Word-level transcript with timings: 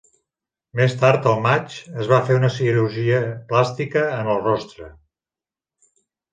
Més 0.79 0.95
tard, 1.03 1.27
al 1.31 1.43
maig, 1.47 1.75
es 2.05 2.09
va 2.13 2.19
fer 2.31 2.39
una 2.39 2.51
cirurgia 2.57 3.21
plàstica 3.53 4.09
en 4.19 4.35
el 4.37 4.45
rostre. 4.51 4.93